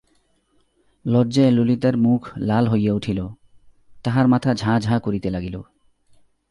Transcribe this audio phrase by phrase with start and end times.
[1.05, 3.27] লজ্জায় ললিতার মুখ লাল হইয়া উঠিল,
[4.03, 5.61] তাহার মাথা ঝাঁ ঝাঁ করিতে লাগিল।